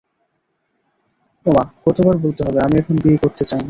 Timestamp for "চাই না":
3.43-3.59